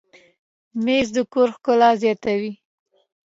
[0.83, 2.53] مېز د کور ښکلا زیاتوي.